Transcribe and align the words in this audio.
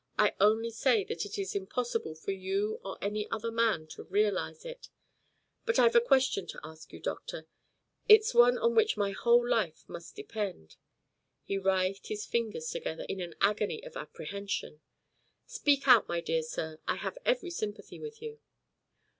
I 0.17 0.33
only 0.41 0.71
say 0.71 1.03
that 1.03 1.27
it 1.27 1.37
is 1.37 1.53
impossible 1.53 2.15
for 2.15 2.31
you 2.31 2.81
or 2.83 2.97
any 3.03 3.29
other 3.29 3.51
man 3.51 3.85
to 3.89 4.01
realise 4.01 4.65
it. 4.65 4.89
But 5.63 5.77
I've 5.77 5.95
a 5.95 6.01
question 6.01 6.47
to 6.47 6.59
ask 6.63 6.91
you, 6.91 6.99
doctor. 6.99 7.45
It's 8.09 8.33
one 8.33 8.57
on 8.57 8.73
which 8.73 8.97
my 8.97 9.11
whole 9.11 9.47
life 9.47 9.83
must 9.87 10.15
depend." 10.15 10.75
He 11.43 11.59
writhed 11.59 12.07
his 12.07 12.25
fingers 12.25 12.67
together 12.71 13.05
in 13.09 13.19
an 13.21 13.35
agony 13.41 13.83
of 13.83 13.95
apprehension. 13.95 14.81
"Speak 15.45 15.87
out, 15.87 16.07
my 16.07 16.19
dear 16.19 16.41
sir. 16.41 16.79
I 16.87 16.95
have 16.95 17.19
every 17.23 17.51
sympathy 17.51 17.99
with 17.99 18.23
you." 18.23 18.39